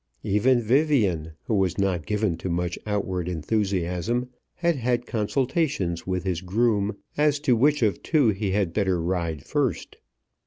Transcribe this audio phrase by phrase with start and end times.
[0.23, 6.41] Even Vivian, who was not given to much outward enthusiasm, had had consultations with his
[6.41, 9.97] groom as to which of two he had better ride first.